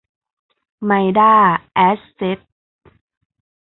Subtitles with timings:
[0.85, 1.33] ไมด้า
[1.73, 2.39] แอสเซ็ท